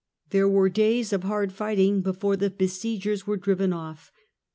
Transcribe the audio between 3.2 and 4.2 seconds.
were driven off.